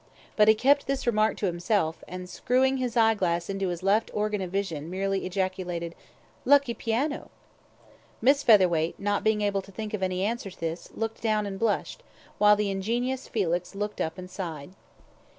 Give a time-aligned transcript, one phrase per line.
[0.35, 4.09] But he kept this remark to himself, and, screwing his eye glass into his left
[4.15, 5.93] organ of vision, merely ejaculated,
[6.43, 7.29] "Lucky piano."
[8.19, 11.59] Miss Featherweight, not being able to think of any answer to this, looked down and
[11.59, 12.01] blushed,
[12.39, 14.71] while the ingenuous Felix looked up and sighed.